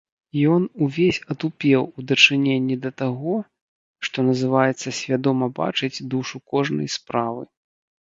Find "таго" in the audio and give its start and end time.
3.03-3.35